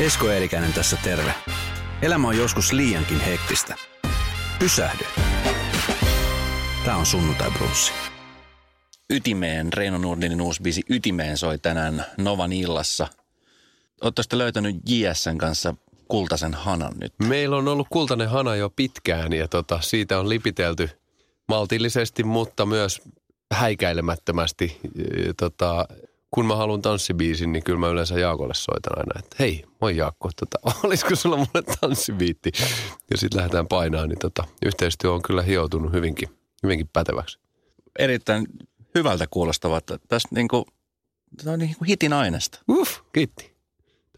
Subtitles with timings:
[0.00, 1.34] Esko Eerikäinen tässä terve.
[2.02, 3.74] Elämä on joskus liiankin hektistä.
[4.58, 5.04] Pysähdy.
[6.84, 7.92] Tämä on sunnuntai brunssi.
[9.10, 13.06] Ytimeen, Reino Nurdinin uusi biisi Ytimeen soi tänään Novan illassa.
[14.00, 15.74] Oletteko löytänyt JSN kanssa
[16.08, 17.12] kultaisen hanan nyt?
[17.28, 20.90] Meillä on ollut kultainen hana jo pitkään ja tota, siitä on lipitelty
[21.48, 23.02] maltillisesti, mutta myös
[23.52, 24.80] häikäilemättömästi.
[24.98, 25.88] E, Tota,
[26.30, 30.30] kun mä haluan tanssibiisin, niin kyllä mä yleensä Jaakolle soitan aina, että hei, moi Jaakko,
[30.40, 32.52] tota, olisiko sulla mulle tanssibiitti?
[33.10, 36.28] Ja sitten lähdetään painaa, niin tota, yhteistyö on kyllä hioutunut hyvinkin,
[36.62, 37.38] hyvinkin päteväksi.
[37.98, 38.46] Erittäin
[38.94, 39.84] hyvältä kuulostavat.
[40.08, 40.66] Tästä niinku,
[41.44, 42.58] tämä on niinku hitin aineesta.
[42.70, 43.58] Uff, kiitti.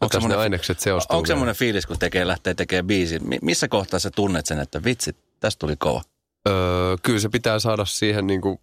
[0.00, 1.16] Onko ne semmoinen- ainekset seostuu?
[1.16, 3.18] Onko semmoinen fiilis, kun tekee, lähtee tekemään biisi?
[3.18, 6.02] Mi- missä kohtaa sä tunnet sen, että vitsi, tästä tuli kova?
[6.48, 6.54] Öö,
[7.02, 8.58] kyllä se pitää saada siihen niin kuin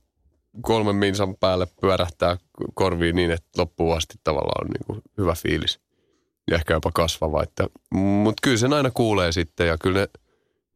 [0.61, 2.37] kolmen minsan päälle pyörähtää
[2.73, 5.79] korviin niin, että loppuun asti tavallaan on niin kuin hyvä fiilis.
[6.51, 7.43] Ja ehkä jopa kasvava.
[7.93, 10.07] Mutta kyllä sen aina kuulee sitten ja kyllä ne,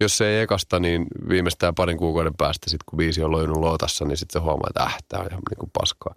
[0.01, 4.05] jos se ei ekasta, niin viimeistään parin kuukauden päästä sitten kun biisi on lojunut lootassa,
[4.05, 6.15] niin sitten se huomaa, että äh, tää on ihan niin kuin paskaa.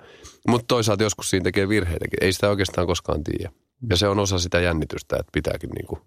[0.48, 2.19] Mutta toisaalta joskus siinä tekee virheitäkin.
[2.20, 3.53] Ei sitä oikeastaan koskaan tiedä.
[3.91, 6.01] Ja se on osa sitä jännitystä, että pitääkin niin kuin,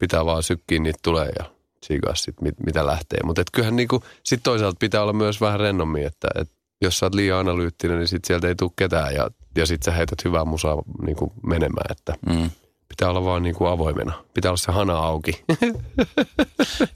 [0.00, 1.44] pitää vaan sykkiä niitä tulee ja
[1.80, 3.18] tsiikaa sit, mit, mitä lähtee.
[3.24, 6.50] Mutta kyllähän niinku, sit toisaalta pitää olla myös vähän rennommin, että et
[6.82, 9.92] jos sä oot liian analyyttinen, niin sit sieltä ei tule ketään ja, ja sit sä
[9.92, 12.50] heität hyvää musaa niinku menemään, että Mm.
[12.88, 14.12] pitää olla vaan niinku avoimena.
[14.34, 15.44] Pitää olla se hana auki.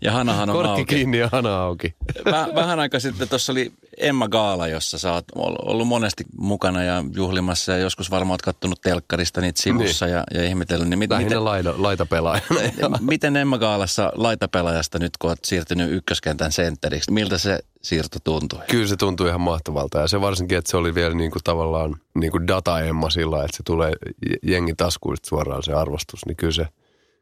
[0.01, 0.85] Ja Hanahan on Korkki auki.
[0.85, 1.95] kiinni ja hana auki.
[2.31, 6.83] Väh, vähän aikaa sitten tuossa oli Emma Gaala, jossa sä oot ol- ollut monesti mukana
[6.85, 10.89] ja juhlimassa ja joskus varmaan oot kattonut telkkarista niitä sivussa ja, ja ihmetellyt.
[10.89, 12.61] Niin mit, miten, laita, laita pelaajana.
[12.79, 18.61] Ja miten Emma Gaalassa laitapelaajasta nyt, kun oot siirtynyt ykköskentän sentteriksi, miltä se siirto tuntui?
[18.71, 22.47] Kyllä se tuntui ihan mahtavalta ja se varsinkin, että se oli vielä niinku tavallaan niinku
[22.47, 23.93] data-emma sillä että se tulee
[24.31, 26.67] j- jengin taskuista suoraan se arvostus, niin kyllä se,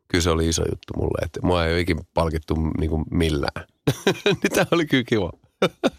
[0.09, 1.25] kyllä se oli iso juttu mulle.
[1.25, 3.67] Että mua ei ole ikin palkittu niinku millään.
[4.25, 5.33] niin tämä oli kyllä kiva.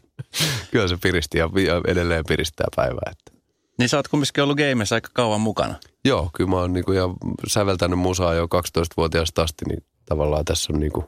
[0.71, 1.49] kyllä se piristi ja
[1.87, 3.11] edelleen piristää päivää.
[3.11, 3.41] Että.
[3.77, 5.75] Niin sä oot kumminkin ollut gameissa aika kauan mukana.
[6.05, 7.03] Joo, kyllä mä oon niinku ja
[7.47, 11.05] säveltänyt musaa jo 12-vuotiaasta asti, niin tavallaan tässä on niinku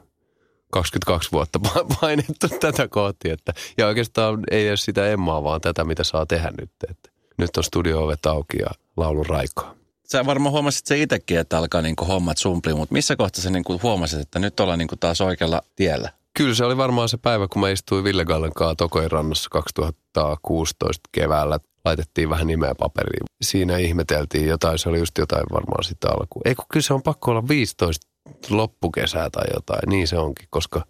[0.74, 3.30] 22 vuotta pa- painettu tätä kohti.
[3.30, 6.70] Että, ja oikeastaan ei edes sitä Emmaa, vaan tätä, mitä saa tehdä nyt.
[6.90, 9.74] Että nyt on studio-ovet auki ja laulun raikaa.
[10.04, 13.80] Sä varmaan huomasit se itsekin, että alkaa niinku hommat sumplia, mutta missä kohtaa sä niinku
[13.82, 16.10] huomasit, että nyt ollaan niinku taas oikealla tiellä?
[16.36, 21.08] Kyllä se oli varmaan se päivä, kun mä istuin Ville Gallen kanssa Tokoin rannassa 2016
[21.12, 21.58] keväällä.
[21.84, 23.24] Laitettiin vähän nimeä paperiin.
[23.42, 26.42] Siinä ihmeteltiin jotain, se oli just jotain varmaan sitä alkuun.
[26.44, 28.13] Ei kun kyllä se on pakko olla 15
[28.50, 30.84] loppukesää tai jotain, niin se onkin, koska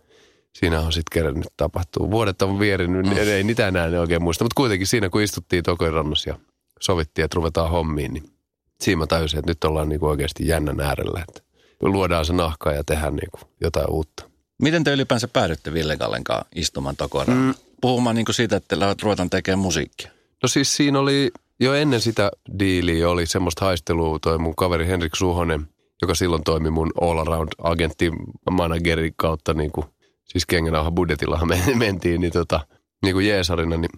[0.53, 2.11] siinä on sitten kerännyt tapahtuu.
[2.11, 3.17] Vuodet on vierinyt, mm.
[3.17, 6.39] ei niitä enää ne oikein muista, mutta kuitenkin siinä kun istuttiin Tokoin rannassa ja
[6.81, 8.25] sovittiin, että ruvetaan hommiin, niin
[8.81, 11.43] siinä mä tajusin, että nyt ollaan niinku oikeasti jännän äärellä, että
[11.83, 14.25] luodaan se nahka ja tehdään niinku jotain uutta.
[14.63, 17.39] Miten te ylipäänsä päädytte Ville Gallen kanssa istumaan tokoraan?
[17.39, 17.55] Mm.
[17.81, 20.11] Puhumaan niinku siitä, että ruvetaan tekemään musiikkia.
[20.43, 21.31] No siis siinä oli,
[21.61, 25.69] jo ennen sitä diiliä oli semmoista haistelua toi mun kaveri Henrik Suhonen,
[26.03, 28.11] joka silloin toimi mun all around agentti
[28.51, 29.87] managerin kautta niin kuin,
[30.25, 32.61] siis kengänauha budjetillahan me mentiin, niin tota,
[33.03, 33.91] niin kuin Jeesarina, niin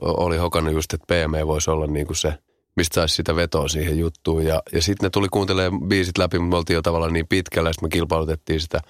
[0.00, 2.34] oli hokannut just, että PME voisi olla niin kuin se,
[2.76, 4.44] mistä saisi sitä vetoa siihen juttuun.
[4.44, 7.72] Ja, ja sitten ne tuli kuuntelemaan biisit läpi, mutta me oltiin jo tavallaan niin pitkällä,
[7.72, 8.80] sitten me kilpailutettiin sitä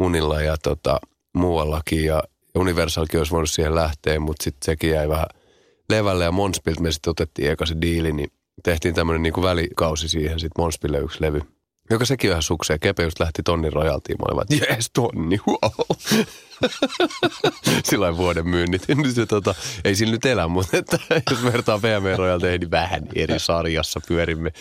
[0.00, 1.00] unilla ja tota,
[1.34, 2.04] muuallakin.
[2.04, 2.22] Ja
[2.54, 5.26] Universalkin olisi voinut siihen lähteä, mutta sitten sekin jäi vähän
[5.90, 8.32] levälle ja Monspilta me sitten otettiin eka se diili, niin
[8.62, 11.40] tehtiin tämmöinen niinku välikausi siihen sitten Monspille yksi levy.
[11.90, 12.80] Joka sekin on ihan sukseen.
[12.80, 14.16] Kepe just lähti tonnin rojaltiin.
[14.18, 15.96] Mä olin vaan, jees, tonni, wow.
[17.90, 18.82] Silloin vuoden myynnit.
[18.88, 19.54] Niin se, tota,
[19.84, 20.98] ei sillä nyt elä, mutta että,
[21.30, 24.52] jos vertaa PM rojalteihin, niin vähän eri sarjassa pyörimme.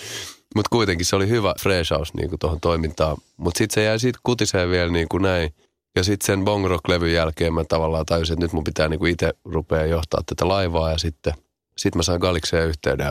[0.55, 3.17] Mutta kuitenkin se oli hyvä freshaus niin tuohon toimintaan.
[3.37, 5.53] Mutta sitten se jäi siitä kutiseen vielä niin kuin näin.
[5.95, 9.33] Ja sitten sen Bong Rock-levyn jälkeen mä tavallaan tajusin, että nyt mun pitää niinku itse
[9.45, 10.91] rupea johtaa tätä laivaa.
[10.91, 11.33] Ja sitten
[11.77, 13.07] sit mä sain Galikseen yhteyden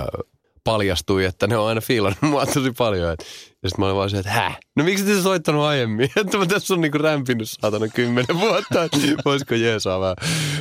[0.66, 3.12] paljastui, että ne on aina fiilannut mua tosi paljon.
[3.12, 3.20] Et,
[3.62, 4.58] ja sitten mä olin vaan se, että häh?
[4.76, 6.10] No miksi te soittanut aiemmin?
[6.16, 8.88] Että mä tässä on niinku rämpinyt saatana kymmenen vuotta,
[9.24, 10.16] voisiko jeesaa vähän.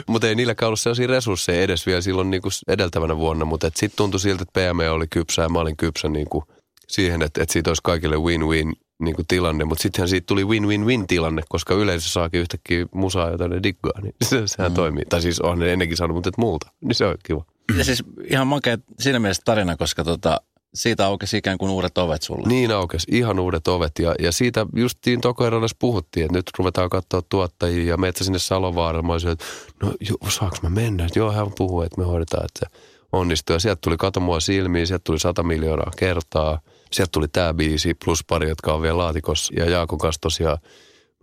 [0.07, 3.45] Mutta ei niilläkään ollut sellaisia resursseja edes vielä silloin niinku edeltävänä vuonna.
[3.45, 6.43] Mutta sitten tuntui siltä, että PM oli kypsä ja mä olin kypsä niinku
[6.87, 11.07] siihen, että, että siitä olisi kaikille win-win niin kuin tilanne, mutta sittenhän siitä tuli win-win-win
[11.07, 14.75] tilanne, koska yleisö saakin yhtäkkiä musaa, jota ne diggaa, niin se, sehän mm.
[14.75, 15.03] toimii.
[15.09, 17.45] Tai siis on ne ennenkin saanut, mutta et multa, niin se on kiva.
[17.77, 20.41] Ja siis ihan makea siinä mielessä tarina, koska tota,
[20.75, 22.47] siitä aukesi ikään kuin uudet ovet sulle.
[22.47, 23.91] Niin aukesi, ihan uudet ovet.
[23.99, 29.07] Ja, ja siitä justiin Tokoerollessa puhuttiin, että nyt ruvetaan katsoa tuottajia ja meitä sinne Salovaaralle.
[29.07, 29.45] Mä olisin, että
[29.83, 31.05] no jo, saanko mä mennä?
[31.05, 32.79] Että joo, hän puhuu, että me hoidetaan, että se
[33.11, 33.53] onnistuu.
[33.53, 36.59] Ja sieltä tuli Kato mua silmiin, sieltä tuli 100 miljoonaa kertaa.
[36.91, 39.53] Sieltä tuli tämä biisi plus pari, jotka on vielä laatikossa.
[39.57, 40.57] Ja Jaakon kanssa tosiaan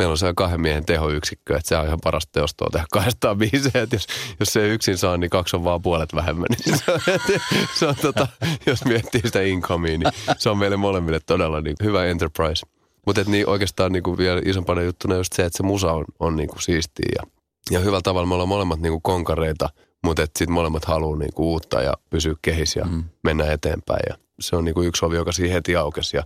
[0.02, 3.82] meillä on se kahden miehen tehoyksikkö, että se on ihan parasta teostoa tehdä 200 biisejä.
[3.82, 4.06] Että jos,
[4.40, 6.46] jos se yksin saa, niin kaksi on vaan puolet vähemmän.
[6.66, 7.00] Niin se on,
[7.78, 8.28] se on tota,
[8.66, 12.66] jos miettii sitä incomea, niin se on meille molemmille todella niin hyvä enterprise.
[13.06, 16.36] Mutta niin oikeastaan niin kuin vielä isompana juttuna just se, että se musa on, on
[16.36, 17.08] niin kuin siistiä.
[17.16, 17.22] Ja,
[17.70, 19.68] ja hyvällä tavalla me ollaan molemmat niin kuin konkareita,
[20.04, 23.04] mutta sitten molemmat haluaa niin kuin uutta ja pysyä kehissä ja mm.
[23.24, 24.02] mennä eteenpäin.
[24.08, 26.16] Ja se on niin kuin yksi ovi, joka siihen heti aukesi.
[26.16, 26.24] Ja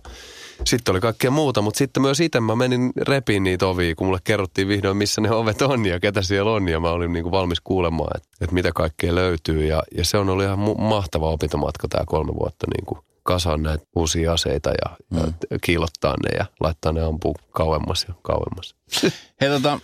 [0.65, 4.19] sitten oli kaikkea muuta, mutta sitten myös itse mä menin repiin niitä ovia, kun mulle
[4.23, 6.67] kerrottiin vihdoin, missä ne ovet on ja ketä siellä on.
[6.67, 9.65] Ja mä olin niin kuin valmis kuulemaan, että, että mitä kaikkea löytyy.
[9.65, 13.85] Ja, ja se on ollut ihan mahtava opintomatka tämä kolme vuotta niin kuin kasaan näitä
[13.95, 15.33] uusia aseita ja, mm.
[15.51, 18.75] ja kiilottaa ne ja laittaa ne ampuu kauemmas ja kauemmas.
[19.41, 19.79] Hei tota,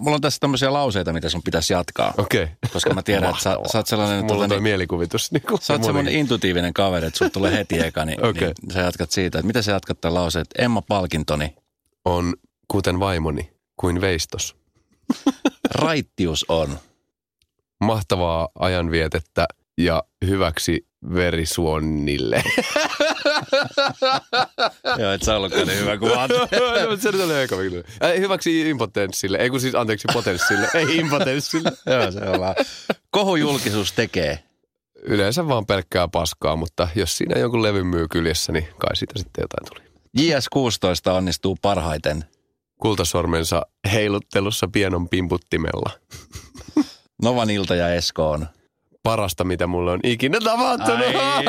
[0.00, 2.14] Mulla on tässä tämmöisiä lauseita, mitä sun pitäisi jatkaa.
[2.18, 2.42] Okei.
[2.42, 2.54] Okay.
[2.72, 4.24] Koska mä tiedän, että sä, sä oot sellainen...
[4.24, 5.32] Mulla on niin, mielikuvitus.
[5.32, 8.52] Niin sä oot sellainen intuitiivinen kaveri, että sulla tulee heti eka, niin, okay.
[8.62, 9.38] niin sä jatkat siitä.
[9.38, 11.54] Että mitä sä jatkat tämän lauseen, että Emma Palkintoni...
[12.04, 12.34] On
[12.68, 14.56] kuten vaimoni, kuin veistos.
[15.74, 16.78] Raittius on.
[17.80, 19.46] Mahtavaa ajanvietettä
[19.78, 22.42] ja hyväksi verisuonnille.
[24.98, 27.56] Joo, et sä ollutkaan niin hyvä kuin no, se nyt oli aika
[28.02, 31.72] äh, Hyväksi impotenssille, ei kun siis anteeksi potenssille, ei impotenssille.
[31.92, 32.54] Joo, se on vaan.
[33.10, 34.38] Kohujulkisuus tekee.
[35.02, 39.42] Yleensä vaan pelkkää paskaa, mutta jos siinä jonkun levy myy kyljessä, niin kai siitä sitten
[39.42, 39.88] jotain tuli.
[40.18, 42.24] JS16 onnistuu parhaiten.
[42.78, 45.90] Kultasormensa heiluttelussa pienon pimputtimella.
[47.22, 48.46] Novan Ilta ja Esko on
[49.02, 51.06] parasta, mitä mulle on ikinä tapahtunut.
[51.16, 51.44] Ai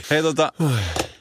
[0.10, 0.52] Hei tota,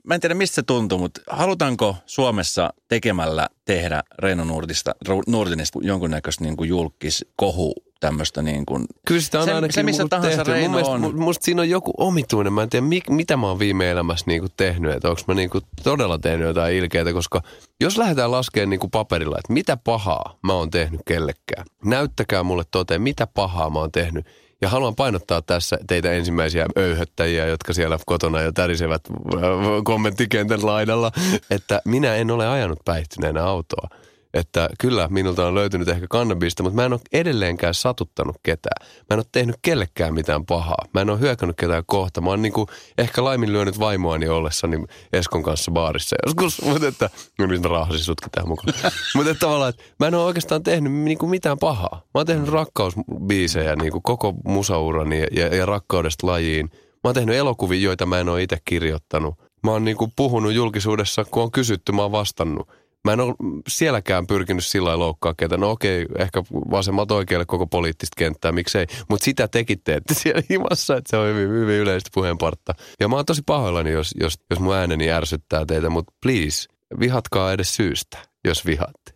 [0.03, 4.95] mä en tiedä mistä se tuntuu, mutta halutaanko Suomessa tekemällä tehdä Reino Nordista,
[5.27, 8.85] Nordinista jonkunnäköistä niin kuin julkis kohu tämmöistä niin kuin...
[9.07, 10.51] Kyllä sitä on se, ainakin se, missä tahansa tehty.
[10.51, 11.01] Reino mun on.
[11.01, 12.53] Mielestä, musta siinä on joku omituinen.
[12.53, 14.95] Mä en tiedä, mik, mitä mä oon viime elämässä niin kuin tehnyt.
[14.95, 17.13] Että onko mä niin kuin todella tehnyt jotain ilkeitä.
[17.13, 17.41] Koska
[17.81, 21.65] jos lähdetään laskemaan niin kuin paperilla, että mitä pahaa mä oon tehnyt kellekään.
[21.85, 24.25] Näyttäkää mulle toteen, mitä pahaa mä oon tehnyt.
[24.61, 29.41] Ja haluan painottaa tässä teitä ensimmäisiä öyhöttäjiä, jotka siellä kotona jo tärisevät äh,
[29.83, 31.11] kommenttikentän laidalla,
[31.49, 33.87] että minä en ole ajanut päihtyneenä autoa
[34.33, 38.87] että kyllä minulta on löytynyt ehkä kannabista, mutta mä en ole edelleenkään satuttanut ketään.
[39.09, 40.85] Mä en ole tehnyt kellekään mitään pahaa.
[40.93, 42.21] Mä en ole hyökännyt ketään kohta.
[42.21, 42.67] Mä oon niin kuin
[42.97, 48.31] ehkä laiminlyönyt vaimoani ollessani Eskon kanssa baarissa joskus, mutta että, no nyt mä raahasin sutkin
[48.31, 48.73] tähän mukaan.
[49.15, 51.95] mutta että tavallaan, että mä en ole oikeastaan tehnyt niin kuin mitään pahaa.
[51.95, 56.69] Mä oon tehnyt rakkausbiisejä niin kuin koko musaurani ja, ja, ja rakkaudesta lajiin.
[56.73, 59.35] Mä oon tehnyt elokuvia, joita mä en ole itse kirjoittanut.
[59.63, 62.69] Mä oon niin kuin puhunut julkisuudessa, kun on kysytty, mä oon vastannut.
[63.05, 63.35] Mä en ole
[63.67, 65.57] sielläkään pyrkinyt sillä lailla loukkaa ketä.
[65.57, 68.85] No okei, ehkä vasemmat oikealle koko poliittista kenttää, miksei.
[69.09, 72.73] Mutta sitä tekitte, että siellä himassa, että se on hyvin, hyvin yleistä puheenpartta.
[72.99, 76.67] Ja mä oon tosi pahoillani, jos, jos, jos mun ääneni ärsyttää teitä, mutta please,
[76.99, 79.11] vihatkaa edes syystä, jos vihatte.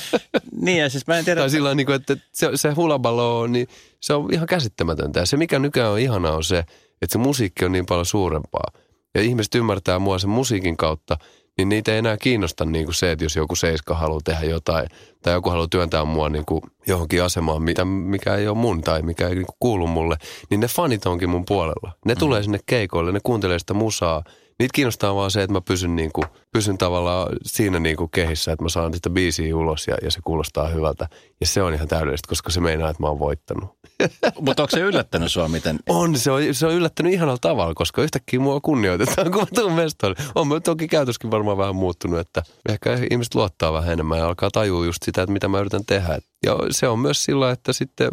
[0.62, 1.40] niin ja siis mä en tiedä.
[1.40, 3.68] Tai sillä niin kuin, että se, se hulabalo, niin
[4.00, 5.20] se on ihan käsittämätöntä.
[5.20, 6.58] Ja se mikä nykyään on ihanaa on se,
[7.02, 8.72] että se musiikki on niin paljon suurempaa.
[9.14, 11.18] Ja ihmiset ymmärtää mua sen musiikin kautta–
[11.56, 14.88] niin niitä ei enää kiinnosta niin kuin se, että jos joku seiska haluaa tehdä jotain
[15.22, 19.02] tai joku haluaa työntää mua niin kuin johonkin asemaan, mitä, mikä ei ole mun tai
[19.02, 20.16] mikä ei niin kuin kuulu mulle,
[20.50, 21.92] niin ne fanit onkin mun puolella.
[22.04, 22.18] Ne mm.
[22.18, 24.24] tulee sinne keikoille, ne kuuntelee sitä musaa.
[24.58, 28.52] Niitä kiinnostaa vaan se, että mä pysyn, niin kuin, pysyn tavallaan siinä niin kuin kehissä,
[28.52, 31.08] että mä saan sitä biisiä ulos ja, ja se kuulostaa hyvältä.
[31.40, 33.70] Ja se on ihan täydellistä, koska se meinaa, että mä oon voittanut.
[34.40, 35.78] Mutta onko se yllättänyt sua miten?
[35.88, 39.72] On, se on, se on yllättänyt ihanalla tavalla, koska yhtäkkiä mua kunnioitetaan, kun mä tuun
[39.72, 40.16] mestoille.
[40.34, 44.50] On mä toki käytöskin varmaan vähän muuttunut, että ehkä ihmiset luottaa vähän enemmän ja alkaa
[44.50, 46.18] tajua just sitä, että mitä mä yritän tehdä.
[46.46, 48.08] Ja se on myös sillä, että sitten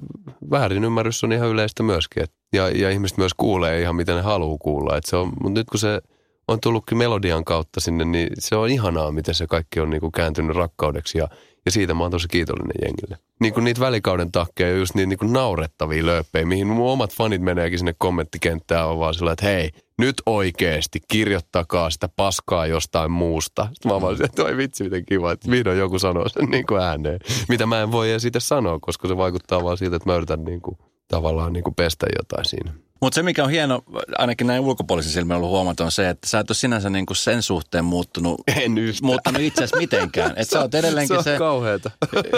[0.51, 2.25] väärin ymmärrys on ihan yleistä myöskin.
[2.53, 4.97] Ja, ja ihmiset myös kuulee ihan mitä ne haluaa kuulla.
[4.97, 6.01] Et se on, mutta nyt kun se
[6.47, 10.11] on tullutkin melodian kautta sinne, niin se on ihanaa, miten se kaikki on niin kuin
[10.11, 11.27] kääntynyt rakkaudeksi ja,
[11.65, 13.17] ja siitä mä oon tosi kiitollinen jengille.
[13.41, 17.41] Niin kuin niitä välikauden takkeja just niin, niin kuin naurettavia lööppejä, mihin mun omat fanit
[17.41, 23.67] meneekin sinne kommenttikenttään on vaan sillä, että hei, nyt oikeesti kirjoittakaa sitä paskaa jostain muusta.
[23.73, 26.81] Sitten mä vaan että oi vitsi, miten kiva, että vihdoin joku sanoo sen niin kuin
[26.81, 27.19] ääneen.
[27.49, 30.43] Mitä mä en voi edes siitä sanoa, koska se vaikuttaa vaan siitä, että mä yritän
[30.43, 32.73] niin kuin, tavallaan niin kuin pestä jotain siinä.
[33.03, 33.81] Mutta se, mikä on hieno,
[34.17, 37.17] ainakin näin ulkopuolisen silmin ollut huomata, on se, että sä et ole sinänsä niin kuin
[37.17, 39.05] sen suhteen muuttunut, En yhtään.
[39.05, 40.29] muuttunut itse asiassa mitenkään.
[40.31, 41.91] Että sä oot edelleenkin se se, kauheata.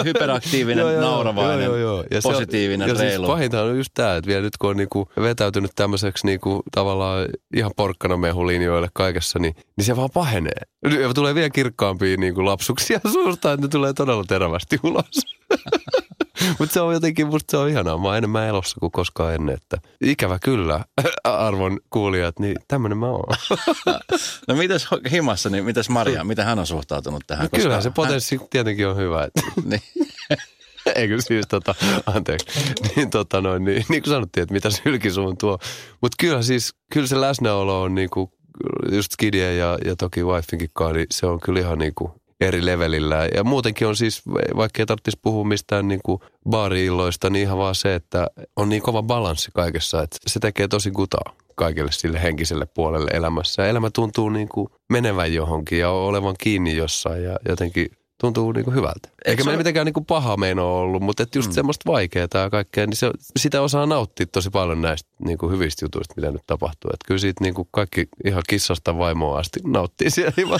[0.04, 2.04] hyperaktiivinen, Joo, joo, nauravainen, joo, joo, joo.
[2.10, 3.24] Ja se on- positiivinen, ja reilu.
[3.26, 7.26] Siis pahinta on just tämä, että vielä nyt kun on niinku vetäytynyt tämmöiseksi niinku tavallaan
[7.56, 10.60] ihan porkkanamehulinjoille kaikessa, niin, niin se vaan pahenee.
[11.00, 15.06] Ja tulee vielä kirkkaampia niinku lapsuksia suusta, että ne tulee todella terävästi ulos.
[16.58, 17.98] Mutta se on jotenkin, musta se on ihanaa.
[17.98, 19.54] Mä oon enemmän elossa kuin koskaan ennen.
[19.54, 20.84] Että ikävä kyllä,
[21.24, 23.24] arvon kuulijat, niin tämmöinen mä oon.
[24.48, 27.48] No mitäs himassa, niin mitäs Maria, miten hän on suhtautunut tähän?
[27.52, 29.24] No kyllä se potenssi tietenkin on hyvä.
[29.24, 29.82] Että Hän, niin.
[30.94, 31.74] Eikö siis tota,
[32.06, 32.46] anteeksi,
[32.96, 35.58] niin tota noin, niin, niin kuin sanottiin, että mitä sylki suun tuo.
[36.00, 38.32] Mutta kyllä siis, kyllä se läsnäolo on niinku,
[38.92, 43.28] just Skidien ja, ja toki Wifeinkin kanssa, niin se on kyllä ihan niinku eri levelillä.
[43.34, 44.22] Ja muutenkin on siis,
[44.56, 48.26] vaikka ei tarvitsisi puhua mistään niinku baari-illoista, niin ihan vaan se, että
[48.56, 53.62] on niin kova balanssi kaikessa, että se tekee tosi gutaa kaikille sille henkiselle puolelle elämässä.
[53.62, 57.88] Ja elämä tuntuu niinku menevän johonkin ja olevan kiinni jossain ja jotenkin
[58.20, 59.08] tuntuu niinku hyvältä.
[59.24, 61.54] Eikä se meillä ole- mitenkään niinku paha meino ollut, mutta et just mm.
[61.54, 66.14] semmoista vaikeaa ja kaikkea, niin se, sitä osaa nauttia tosi paljon näistä niinku hyvistä jutuista,
[66.16, 66.90] mitä nyt tapahtuu.
[66.94, 70.32] Et kyllä siitä niinku kaikki ihan kissasta vaimoa asti nauttii siellä.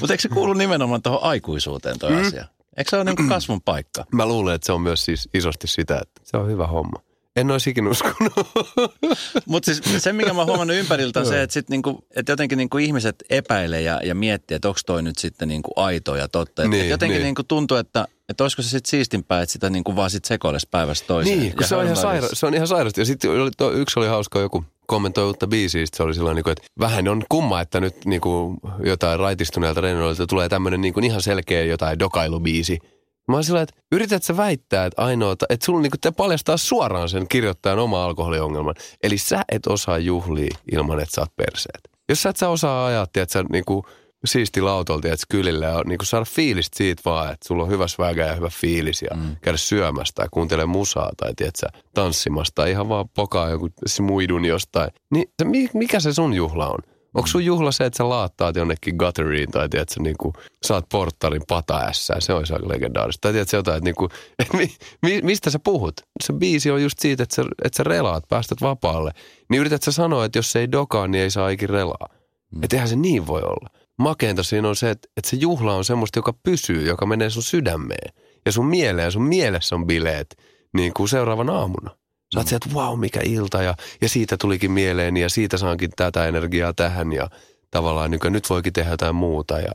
[0.00, 2.20] Mutta eikö se kuulu nimenomaan tuohon aikuisuuteen tuo mm.
[2.20, 2.44] asia?
[2.76, 4.04] Eikö se ole niin kasvun paikka?
[4.12, 7.00] Mä luulen, että se on myös siis isosti sitä, että se on hyvä homma.
[7.36, 8.32] En olisi ikinä uskonut.
[9.46, 12.58] Mutta siis se, mikä mä oon huomannut ympäriltä on se, että, sit niinku, että jotenkin
[12.58, 16.62] niinku ihmiset epäilee ja, ja miettii, että onko toi nyt sitten niinku aito ja totta.
[16.62, 17.24] Et, Niin, et jotenkin niin.
[17.24, 21.06] niinku tuntuu, että, että olisiko se sitten siistimpää, että sitä niinku vaan sit sekoilisi päivästä
[21.06, 21.38] toiseen.
[21.38, 23.00] Niin, kun se on, ihan saira- se on ihan sairasti.
[23.00, 23.30] Ja sitten
[23.74, 27.22] yksi oli hauska joku kommentoi uutta biisiä, se oli silloin, niin kuin, että vähän on
[27.28, 31.98] kumma, että nyt niin kuin, jotain raitistuneelta rennoilta tulee tämmöinen niin kuin, ihan selkeä jotain
[31.98, 32.78] dokailubiisi.
[33.28, 36.56] Mä oon sillä että yrität sä väittää, että ainoa, että sulla niin kuin, te paljastaa
[36.56, 38.74] suoraan sen kirjoittajan oma alkoholiongelman.
[39.02, 41.80] Eli sä et osaa juhlia ilman, että sä oot perseet.
[42.08, 43.84] Jos sä et sä osaa ajaa, että sä niin kuin,
[44.24, 47.88] siistillä autolla, tiedätkö, kylillä ja niin kuin saada fiilistä siitä vaan, että sulla on hyvä
[47.88, 49.36] svägä ja hyvä fiilis ja mm.
[49.42, 54.90] käydä syömässä tai kuuntele musaa tai tiedätkö, tanssimassa tai ihan vaan pokaa joku smuidun jostain.
[55.10, 56.78] Niin se, mi- mikä se sun juhla on?
[57.14, 61.42] Onko sun juhla se, että sä laattaat jonnekin gutteriin tai tiedätkö, niin kuin, saat porttarin
[61.48, 63.20] pataässään, se olisi aika legendaarista.
[63.20, 66.00] Tai tiedätkö jotain, että, niin kuin, että mi, mi, mistä sä puhut?
[66.24, 69.10] Se biisi on just siitä, että sä, että sä relaat, päästät vapaalle.
[69.50, 72.08] Niin yrität sä sanoa, että jos se ei dokaa, niin ei saa ikin relaa.
[72.54, 72.62] Mm.
[72.62, 73.70] Että eihän se niin voi olla.
[73.98, 77.42] Makeinta siinä on se, että, että se juhla on semmoista, joka pysyy, joka menee sun
[77.42, 78.12] sydämeen.
[78.46, 80.36] Ja sun mieleen, sun mielessä on bileet
[80.74, 81.90] niin kuin seuraavana aamuna.
[82.34, 85.90] Sä oot sieltä, että vau, mikä ilta ja, ja siitä tulikin mieleeni ja siitä saankin
[85.96, 87.30] tätä energiaa tähän ja
[87.70, 89.72] tavallaan niin nyt voikin tehdä jotain muuta ja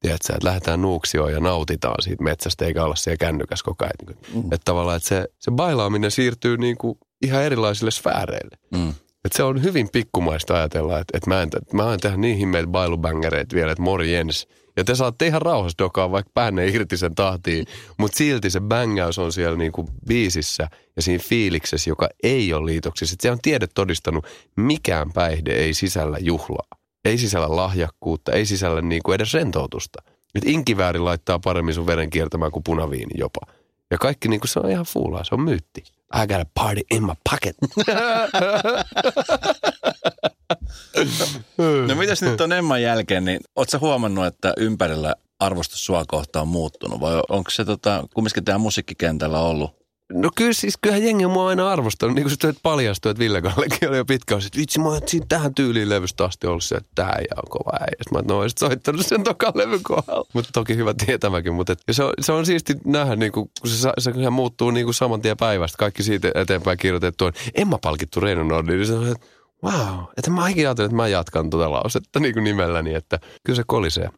[0.00, 3.94] tiedätkö, että lähdetään nuuksioon ja nautitaan siitä metsästä eikä olla siellä kännykäs koko ajan.
[4.06, 8.56] Niin kuin, Että tavallaan, että se, se bailaaminen siirtyy niin kuin ihan erilaisille sfääreille.
[8.70, 8.94] Mm.
[9.24, 12.68] Et se on hyvin pikkumaista ajatella, että, että mä, en, mä en tehdä niin himmeitä
[12.68, 14.48] bailubängereitä vielä, että morjens.
[14.76, 17.66] Ja te saatte ihan rauhassa dokaa, vaikka päänne irti sen tahtiin,
[17.98, 23.14] mutta silti se bängäys on siellä niinku biisissä ja siinä fiiliksessä, joka ei ole liitoksissa.
[23.14, 24.26] Et se on tiede todistanut,
[24.56, 26.68] mikään päihde ei sisällä juhlaa.
[27.04, 30.02] Ei sisällä lahjakkuutta, ei sisällä niinku edes rentoutusta.
[30.34, 33.40] Et inkivääri laittaa paremmin sun veren kiertämään kuin punaviini jopa.
[33.90, 35.84] Ja kaikki niinku se on ihan fuulaa, se on myytti.
[36.14, 37.56] I got a party in my pocket.
[41.88, 46.42] No mitäs nyt on Emman jälkeen, niin oot sä huomannut, että ympärillä arvostus sua kohtaan
[46.42, 47.00] on muuttunut?
[47.00, 49.81] Vai onko se tota, kumminkin tämä musiikkikentällä ollut?
[50.12, 52.14] No kyllä siis, kyllähän jengi on mua aina arvostanut.
[52.14, 55.26] Niin kuin se paljastui, että Ville Kallekin oli jo pitkään, että vitsi, mä oon siitä
[55.28, 57.96] tähän tyyliin levystä asti ollut se, että tää ja on kova äijä.
[58.02, 60.26] Sitten mä oon, no soittanut sen tokan levyn kohdalla.
[60.34, 61.54] Mutta toki hyvä tietämäkin.
[61.54, 64.70] Mutta et, se, on, se on siisti nähdä, niin kuin, kun se, se, se muuttuu
[64.70, 65.78] niin kuin saman tien päivästä.
[65.78, 68.76] Kaikki siitä eteenpäin kirjoitettu on Emma palkittu Reino Nordin.
[68.76, 69.26] Niin se on, että
[69.64, 73.62] wow, että mä ajattelin, että mä jatkan tuota lausetta niin kuin nimelläni, että kyllä se
[73.66, 74.10] kolisee.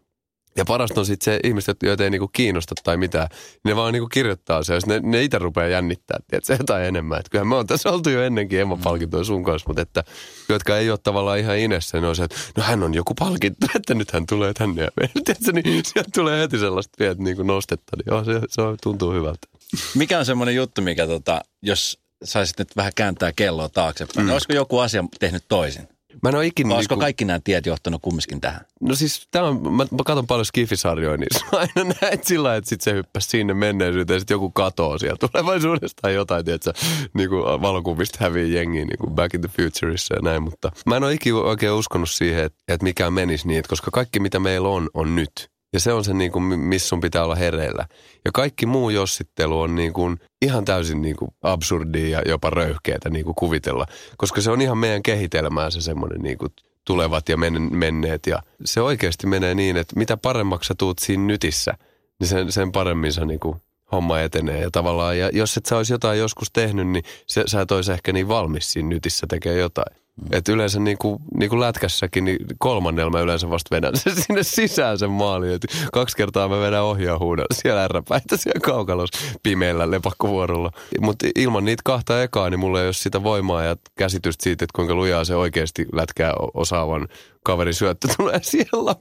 [0.56, 3.92] Ja parasta on sitten se ihmiset, joita ei niinku kiinnosta tai mitään, niin ne vaan
[3.92, 7.18] niinku kirjoittaa se, ja ne, ne itse rupeaa jännittää, että se jotain enemmän.
[7.18, 10.04] Että kyllähän me on tässä oltu jo ennenkin Emma palkintoja sun kanssa, mutta että
[10.48, 13.66] jotka ei ole tavallaan ihan inessä, niin on se, että no hän on joku palkittu,
[13.76, 17.42] että nyt hän tulee tänne ja me, tiedätkö, niin sieltä tulee heti sellaista pientä niinku
[17.42, 19.48] nostetta, niin joo, se, se tuntuu hyvältä.
[19.94, 24.26] Mikä on semmoinen juttu, mikä tota, jos saisit nyt vähän kääntää kelloa taaksepäin, mm.
[24.26, 25.88] niin olisiko joku asia tehnyt toisin?
[26.24, 26.68] Mä en ole ikinä...
[26.68, 28.60] Vai olisiko niinku- kaikki nämä tiet johtanut kumminkin tähän?
[28.80, 32.80] No siis tää on, mä, mä katson paljon skifisarjoja, niin aina näet sillä että sit
[32.80, 36.72] se hyppäsi sinne menneisyyteen ja sit joku katoo siellä tulevaisuudesta tai jotain, tiedätkö,
[37.14, 40.96] niin kuin valokuvista hävii jengiä niin kuin Back in the Futureissa ja näin, mutta mä
[40.96, 44.38] en ole ikinä oikein uskonut siihen, että, että mikään menisi niin, että koska kaikki mitä
[44.38, 45.53] meillä on, on nyt.
[45.74, 47.86] Ja se on se, niin kuin, missä sun pitää olla hereillä.
[48.24, 53.10] Ja kaikki muu jossittelu on niin kuin, ihan täysin niin kuin absurdia ja jopa röyhkeätä
[53.10, 53.86] niin kuin kuvitella.
[54.16, 56.52] Koska se on ihan meidän kehitelmää se semmoinen niin kuin
[56.86, 58.26] tulevat ja men, menneet.
[58.26, 61.74] Ja se oikeasti menee niin, että mitä paremmaksi sä tuut siinä nytissä,
[62.20, 63.56] niin sen, sen paremmin sä niin kuin
[63.92, 64.60] homma etenee.
[64.60, 67.92] Ja tavallaan, ja jos et sä olisi jotain joskus tehnyt, niin se, sä et olisi
[67.92, 70.03] ehkä niin valmis siinä nytissä tekee jotain.
[70.22, 70.28] Mm.
[70.32, 74.42] Että yleensä niin kuin, niin kuin lätkässäkin, niin kolmannella mä yleensä vasta vedän se sinne
[74.42, 75.52] sisään sen maaliin.
[75.52, 80.70] Et kaksi kertaa mä vedän ohjaahuudan siellä ärräpäitä siellä kaukalossa pimeällä lepakkovuorolla.
[81.00, 84.76] Mutta ilman niitä kahta ekaa, niin mulla ei ole sitä voimaa ja käsitystä siitä, että
[84.76, 87.08] kuinka lujaa se oikeasti lätkää osaavan
[87.44, 88.94] kaverin syöttö tulee siellä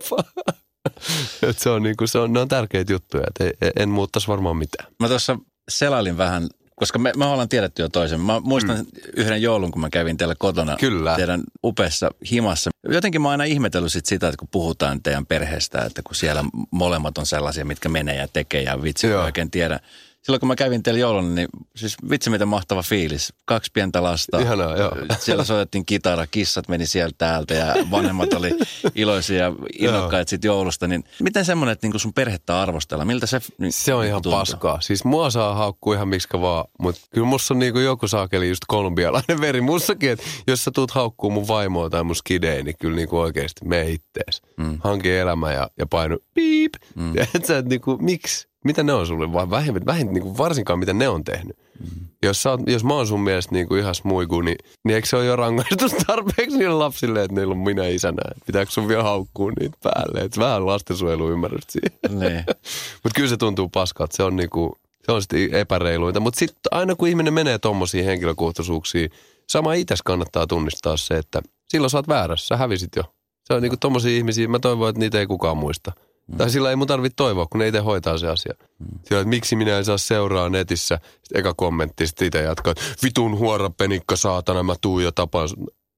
[1.50, 4.58] Et se on, niin kuin, se on, ne on tärkeitä juttuja, että en muuttaisi varmaan
[4.58, 4.94] mitään.
[5.00, 5.40] Mä tuossa
[5.70, 8.22] selailin vähän koska me, me ollaan tiedetty jo toisen.
[8.22, 8.86] Mä muistan mm.
[9.18, 11.16] yhden joulun, kun mä kävin teillä kotona Kyllä.
[11.16, 12.70] teidän upeassa himassa.
[12.90, 16.44] Jotenkin mä oon aina ihmetellyt sit sitä, että kun puhutaan teidän perheestä, että kun siellä
[16.72, 19.80] molemmat on sellaisia, mitkä menee ja tekee ja vitsi, oikein tiedä
[20.24, 23.34] silloin kun mä kävin teillä jouluna, niin siis vitsi miten mahtava fiilis.
[23.46, 24.40] Kaksi pientä lasta.
[24.40, 24.92] Ihanaa, joo.
[25.20, 28.52] Siellä soitettiin kitara, kissat meni sieltä täältä ja vanhemmat oli
[28.96, 30.88] iloisia ja innokkaita siitä joulusta.
[30.88, 34.40] Niin miten semmoinen, että niinku sun perhettä arvostella, miltä se niin Se on ihan tuntuu?
[34.40, 34.82] paskaa.
[34.82, 38.64] Siis mua saa haukkua ihan miksi vaan, mutta kyllä musta on niinku joku saakeli just
[38.68, 42.96] kolumbialainen veri mussakin, että jos sä tuut haukkuu mun vaimoa tai mun skideen, niin kyllä
[42.96, 44.42] niinku oikeasti mene ittees.
[44.58, 44.78] Mm.
[44.84, 46.74] Hanki elämä ja, ja painu piip.
[46.96, 47.16] Mm.
[47.16, 48.53] Ja et sä et niinku, miksi?
[48.64, 49.34] Mitä ne on sulle?
[49.34, 51.58] Vai vähemmän, vähemmän niin kuin varsinkaan mitä ne on tehnyt.
[51.80, 52.06] Mm.
[52.24, 55.16] Jos, oot, jos mä oon sun mielestä niin kuin ihan smuiku, niin, niin eikö se
[55.16, 58.22] ole jo rangaistus tarpeeksi niille lapsille, että niillä on minä isänä?
[58.46, 60.20] Pitääkö sun vielä haukkuu niitä päälle?
[60.20, 62.20] Että vähän lastensuojelu ymmärrystä siihen.
[62.20, 62.44] Niin.
[63.04, 64.16] Mutta kyllä se tuntuu paskalta.
[64.16, 64.72] Se on niin kuin,
[65.06, 66.20] se on sitten epäreiluinta.
[66.20, 69.10] Mutta sitten aina kun ihminen menee tuommoisiin henkilökohtaisuuksiin,
[69.50, 73.04] sama itse kannattaa tunnistaa se, että silloin sä oot väärässä, sä hävisit jo.
[73.44, 75.92] Se on niin kuin tommosia ihmisiä, mä toivon, että niitä ei kukaan muista.
[76.28, 76.38] Mm.
[76.38, 78.54] Tai sillä ei mun tarvitse toivoa, kun ne itse hoitaa se asia.
[78.80, 79.00] Mm.
[79.04, 81.00] Sillä, että miksi minä en saa seuraa netissä.
[81.24, 85.50] Sitten eka kommentti, sitten itse jatkaa, että vitun huora penikka saatana, mä tuun jo tapaan.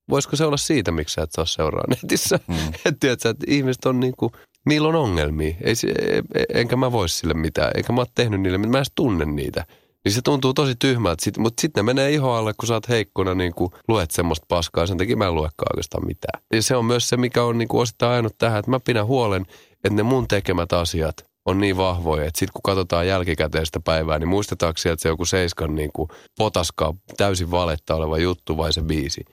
[0.10, 2.40] Voisiko se olla siitä, miksi sä et saa seuraa netissä?
[2.48, 2.56] Mm.
[2.86, 4.32] että tiedätkö, että ihmiset on niinku,
[4.66, 5.56] niillä on ongelmia.
[5.62, 7.72] Ei, e, e, enkä mä vois sille mitään.
[7.76, 9.66] Eikä mä oon tehnyt niille, mä en tunne niitä.
[10.06, 12.90] Niin se tuntuu tosi tyhmältä, sit, mutta sitten ne menee iho alle, kun sä oot
[12.90, 14.88] heikkona, niin kuin luet semmoista paskaa.
[14.88, 16.42] Sen takia mä en luekaan oikeastaan mitään.
[16.54, 19.06] Ja se on myös se, mikä on niin kuin osittain ainut tähän, että mä pidän
[19.06, 19.46] huolen,
[19.86, 24.20] että ne mun tekemät asiat on niin vahvoja, että sitten kun katsotaan jälkikäteen sitä päivää,
[24.20, 28.82] niin muistetaanko sieltä se joku seiskan niin kuin potaskaa täysin valetta oleva juttu vai se
[28.82, 29.26] biisi.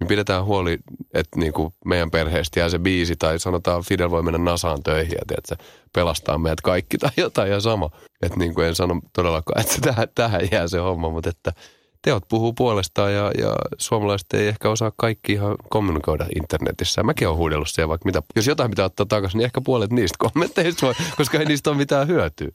[0.00, 0.78] Niin pidetään huoli,
[1.14, 5.12] että niin kuin meidän perheestä jää se biisi tai sanotaan Fidel voi mennä Nasaan töihin
[5.18, 5.56] ja tiedätkö,
[5.94, 7.90] pelastaa meidät kaikki tai jotain ja sama.
[8.22, 11.52] Että niin kuin en sano todellakaan, että tähän, tähän jää se homma, mutta että
[12.06, 17.02] teot puhuu puolestaan ja, ja suomalaiset ei ehkä osaa kaikki ihan kommunikoida internetissä.
[17.02, 18.22] Mäkin olen huudellut siellä vaikka mitä.
[18.36, 21.76] Jos jotain pitää ottaa takaisin, niin ehkä puolet niistä kommenteista voi, koska ei niistä ole
[21.76, 22.48] mitään hyötyä.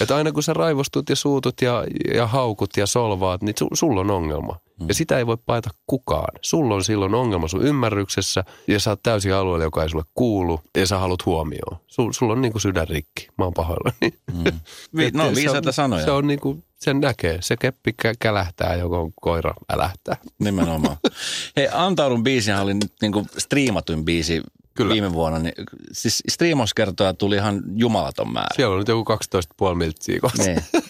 [0.00, 4.00] Että aina kun sä raivostut ja suutut ja, ja haukut ja solvaat, niin su, sulla
[4.00, 4.56] on ongelma.
[4.88, 6.38] Ja sitä ei voi paeta kukaan.
[6.42, 10.60] Sulla on silloin ongelma sun ymmärryksessä ja sä oot täysin alueella, joka ei sulle kuulu
[10.76, 11.76] ja sä haluat huomioon.
[11.86, 13.28] Sul, sulla on niinku sydän rikki.
[13.38, 14.18] Mä oon pahoillani.
[14.34, 14.60] Mm.
[14.96, 16.04] Vi, no viisaita sanoja.
[16.04, 17.38] Se on niinku, sen näkee.
[17.40, 20.16] Se keppi kä- kälähtää, joko koira älähtää.
[20.38, 20.96] Nimenomaan.
[21.56, 24.42] Hei, Antaudun biisihän oli nyt niinku striimatuin biisi
[24.74, 24.92] Kyllä.
[24.92, 25.54] viime vuonna, niin
[25.92, 28.54] siis striimauskertoja tuli ihan jumalaton määrä.
[28.56, 29.12] Siellä on nyt joku
[29.68, 30.64] 12,5 miltsiä Niin.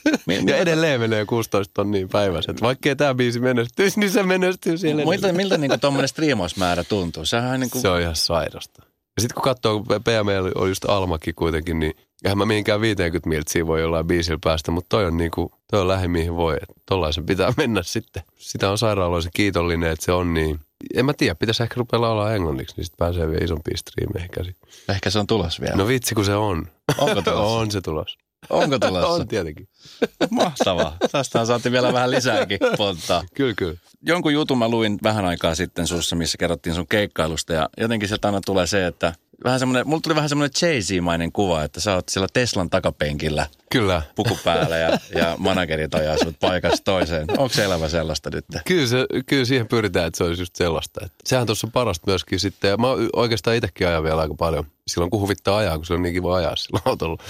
[0.47, 2.51] ja edelleen menee 16 tonnia päivässä.
[2.51, 5.05] Että vaikkei tämä biisi menestyisi, niin se menestyy siellä.
[5.05, 7.25] Miltä, miltä niin tuommoinen striimausmäärä tuntuu?
[7.25, 7.83] Sehän niin kuin...
[7.83, 8.83] Se on ihan sairasta.
[9.17, 13.67] Ja sitten kun katsoo, PML on just Almakin kuitenkin, niin eihän mä mihinkään 50 miltsiä
[13.67, 16.57] voi jollain biisillä päästä, mutta toi on, niinku, toi on lähi mihin voi.
[16.87, 18.23] Tollaisen pitää mennä sitten.
[18.39, 20.61] Sitä on sairaaloisen kiitollinen, että se on niin.
[20.95, 24.57] En mä tiedä, pitäisi ehkä rupea laulaa englanniksi, niin sitten pääsee vielä isompiin striimeihin käsi.
[24.89, 25.77] Ehkä se on tulos vielä.
[25.77, 26.67] No vitsi, kun se on.
[26.99, 27.53] Onko tulos?
[27.61, 28.19] on se tulos.
[28.51, 29.09] Onko tulossa?
[29.09, 29.69] on tietenkin.
[30.31, 30.97] Mahtavaa.
[31.13, 33.25] Tästähän saatiin vielä vähän lisääkin polttaa.
[33.35, 33.75] kyllä, kyllä.
[34.03, 38.29] Jonkun jutun mä luin vähän aikaa sitten sussa, missä kerrottiin sun keikkailusta ja jotenkin sieltä
[38.29, 39.13] aina tulee se, että
[39.45, 43.47] vähän semmoinen, mulla tuli vähän semmoinen Jay-Z-mainen kuva, että sä oot siellä Teslan takapenkillä.
[43.71, 44.03] Kyllä.
[44.15, 47.27] Puku päällä ja, ja managerit ajaa sut paikasta toiseen.
[47.31, 48.45] Onko se elävä sellaista nyt?
[48.67, 51.01] Kyllä, se, kyllä siihen pyritään, että se olisi just sellaista.
[51.05, 52.69] Että sehän tuossa on parasta myöskin sitten.
[52.69, 54.65] Ja mä oikeastaan itsekin ajan vielä aika paljon.
[54.87, 57.23] Silloin kun huvittaa ajaa, kun se on niin kiva ajaa sillä autolla.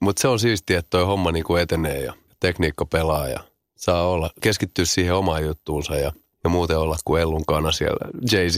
[0.00, 3.40] Mutta se on siistiä, että toi homma niin kuin etenee ja tekniikka pelaa ja
[3.76, 6.12] saa olla, keskittyä siihen omaan juttuunsa ja,
[6.44, 8.48] ja muuten olla kuin Ellun kana siellä jay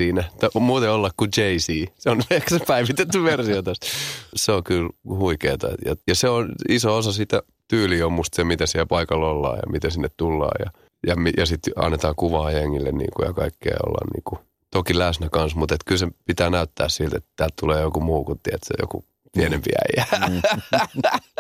[0.61, 1.93] Muuten olla kuin Jay-Z.
[1.99, 3.87] Se on ehkä se päivitetty versio tästä.
[4.35, 5.69] Se on kyllä huikeeta.
[5.85, 9.57] Ja, ja se on iso osa sitä tyyliä on musta se, mitä siellä paikalla ollaan
[9.57, 10.57] ja miten sinne tullaan.
[10.59, 10.71] Ja,
[11.07, 14.39] ja, ja sitten annetaan kuvaa jengille niin kuin, ja kaikkea ollaan niin kuin,
[14.71, 18.25] toki läsnä kanssa, mutta et kyllä se pitää näyttää siltä, että täältä tulee joku muu
[18.25, 19.79] kuin tiedätkö, joku pienempiä.
[20.29, 20.43] Mm.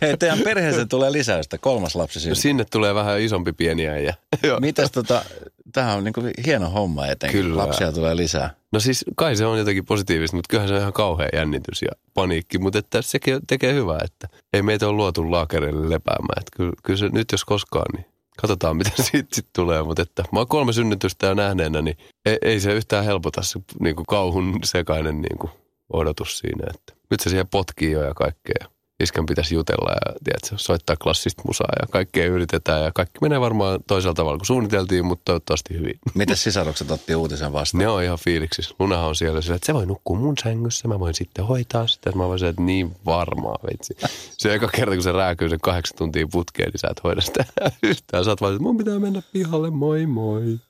[0.00, 2.34] Hei, teidän perheeseen tulee lisäystä, kolmas lapsi syntyy.
[2.34, 4.14] Sinne tulee vähän isompi pieni äijä.
[4.60, 5.24] Mitäs tota,
[5.72, 7.56] tämähän on niinku hieno homma etenkin, Kyllä.
[7.56, 8.54] lapsia tulee lisää.
[8.72, 11.90] No siis kai se on jotenkin positiivista, mutta kyllähän se on ihan kauhea jännitys ja
[12.14, 12.58] paniikki.
[12.58, 16.40] Mutta että sekin tekee hyvää, että ei meitä ole luotu laakereille lepäämään.
[16.40, 18.06] Että kyllä, kyllä se nyt jos koskaan, niin
[18.40, 19.82] katsotaan mitä siitä sit tulee.
[19.82, 23.60] Mutta että mä oon kolme synnytystä jo nähneenä, niin ei, ei se yhtään helpota se
[23.80, 25.50] niin kuin kauhun sekainen niin kuin
[25.94, 26.64] odotus siinä.
[26.74, 28.74] Että nyt se siihen potkii jo ja kaikkea.
[29.00, 33.80] Iskän pitäisi jutella ja tiedätkö, soittaa klassista musaa ja kaikkea yritetään ja kaikki menee varmaan
[33.86, 35.98] toisella tavalla kuin suunniteltiin, mutta toivottavasti hyvin.
[36.14, 37.78] Miten sisarukset otti uutisen vastaan?
[37.78, 38.74] Ne on ihan fiiliksissä.
[38.78, 42.12] Lunahan on siellä sillä, että se voi nukkua mun sängyssä, mä voin sitten hoitaa sitä.
[42.12, 43.96] Mä voin sanoa, että niin varmaa, vitsi.
[44.38, 47.44] Se eka kerta, kun se rääkyy sen kahdeksan tuntia putkeen, niin sä et hoida sitä
[47.82, 48.24] yhtään.
[48.24, 50.60] Sä oot vaan, että mun pitää mennä pihalle, moi moi.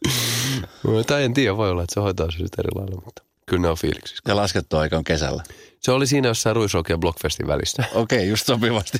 [1.06, 3.76] tai en tiedä, voi olla, että se hoitaa sitten eri lailla, mutta kyllä ne on
[3.76, 4.22] fiiliksissä.
[4.28, 5.42] Ja laskettu aika on kesällä.
[5.80, 7.85] Se oli siinä jossain Ruisrock ja Blockfestin välissä.
[7.94, 8.98] Okei, just sopivasti.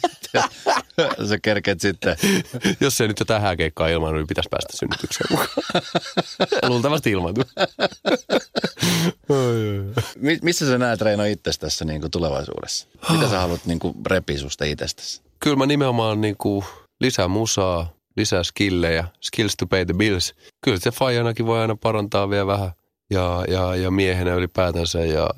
[1.28, 2.16] Sä kerkeet sitten.
[2.80, 5.48] Jos ei nyt jotain hääkeikkaa ilman, niin pitäisi päästä synnytykseen mukaan.
[6.72, 7.44] Luultavasti ilmaantuu.
[10.16, 12.88] Mi- missä sä näet Reino itse tässä niin kuin tulevaisuudessa?
[13.11, 15.22] Mitä sä haluat niin kuin repiä susta itsestäsi?
[15.40, 16.64] Kyllä mä nimenomaan niin kuin
[17.00, 20.35] lisää musaa, lisää skillejä, skills to pay the bills.
[20.64, 22.72] Kyllä se faijanakin voi aina parantaa vielä vähän
[23.14, 25.05] ja, ja, ja miehenä ylipäätänsä.
[25.05, 25.31] Ja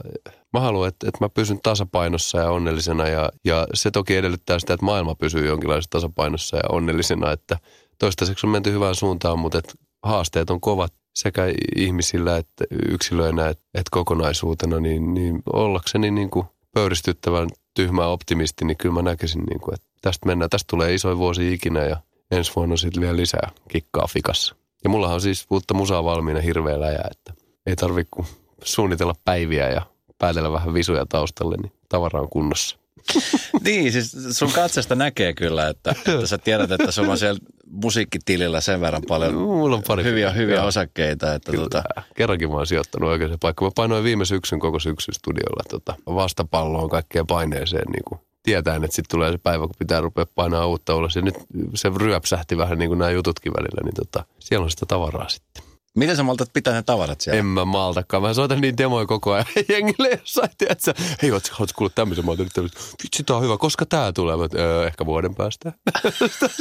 [0.53, 3.09] mä haluan, että, että mä pysyn tasapainossa ja onnellisena.
[3.09, 7.59] Ja, ja se toki edellyttää sitä, että maailma pysyy jonkinlaisessa tasapainossa ja onnellisena, että
[7.99, 11.43] toistaiseksi on menty hyvään suuntaan, mutta että haasteet on kovat sekä
[11.77, 18.77] ihmisillä että yksilöinä että, että kokonaisuutena, niin, niin ollakseni niin kuin pöyristyttävän tyhmä optimisti, niin
[18.77, 21.97] kyllä mä näkisin, niin kuin, että tästä mennään, tästä tulee isoin vuosi ikinä ja
[22.31, 24.57] ensi vuonna sitten vielä lisää kikkaa fikassa.
[24.85, 27.36] Ja mullahan on siis uutta musaa valmiina hirveä läjä, että
[27.67, 28.27] ei tarvitse kuin
[28.65, 29.83] suunnitella päiviä ja
[30.19, 32.77] päätellä vähän visuja taustalle, niin tavara on kunnossa.
[33.65, 38.61] Niin, siis sun katsesta näkee kyllä, että, että sä tiedät, että sulla on siellä musiikkitilillä
[38.61, 40.67] sen verran paljon Mulla on pari hyviä, hyviä Joo.
[40.67, 41.35] osakkeita.
[41.35, 41.65] Että Kyllä.
[41.65, 41.83] tota,
[42.15, 43.67] Kerrankin mä oon sijoittanut oikeaan paikkaan.
[43.67, 47.93] Mä painoin viime syksyn koko syksyn studiolla tota, vastapalloon kaikkeen paineeseen.
[47.93, 51.17] Niin kuin tietäen, että sitten tulee se päivä, kun pitää rupea painaa uutta ulos.
[51.17, 51.35] Ja nyt
[51.75, 55.63] se ryöpsähti vähän niin kuin nämä jututkin välillä, niin tota, siellä on sitä tavaraa sitten.
[55.97, 57.39] Miten sä maltat pitää ne tavarat siellä?
[57.39, 58.23] En mä maltakaan.
[58.23, 60.95] Mä soitan niin demoja koko ajan jengille jossain, tiedätkö?
[61.23, 62.25] Hei, ootko, ootko kuullut tämmöisen?
[62.25, 62.81] Mä oon nyt tämmöisen.
[63.03, 63.57] Vitsi, tää on hyvä.
[63.59, 64.37] Koska tää tulee?
[64.37, 65.73] Mä, öö, ehkä vuoden päästä.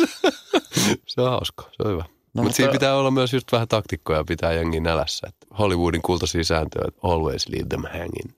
[1.07, 1.63] se on hauska.
[1.63, 2.03] Se on hyvä.
[2.03, 5.27] No, mutta mutta- siinä pitää olla myös just vähän taktikkoja pitää jengi nälässä.
[5.27, 8.31] Että Hollywoodin kultaisia sääntöjä, että always leave them hanging.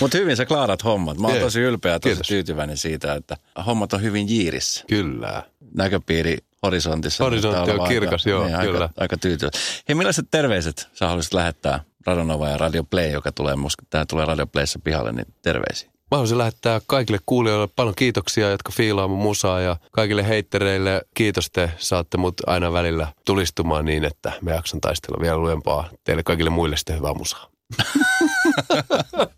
[0.00, 1.18] Mutta hyvin sä klaarat hommat.
[1.18, 2.26] Mä oon tosi ylpeä ja tosi Kiitos.
[2.28, 4.84] tyytyväinen siitä, että hommat on hyvin jiirissä.
[4.88, 5.42] Kyllä.
[5.74, 7.24] Näköpiiri horisontissa.
[7.24, 8.80] Horisontti näyttää on kirkas, joo, niin, kyllä.
[8.80, 9.60] Aika, aika tyytyväinen.
[9.88, 14.26] Hei, millaiset terveiset sä haluaisit lähettää Radionova ja Radio Play, joka tulee, musta tää tulee
[14.26, 15.88] Radio Playssä pihalle, niin terveisiä.
[15.88, 21.50] Mä haluaisin lähettää kaikille kuulijoille paljon kiitoksia, jotka fiilaa mun musaa ja kaikille heittereille kiitos
[21.50, 25.88] te saatte mut aina välillä tulistumaan niin, että me jaksan taistella vielä lujempaa.
[26.04, 27.46] Teille kaikille muille sitten hyvää musaa.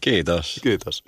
[0.00, 0.60] Kiitos.
[0.62, 1.04] Kiitos.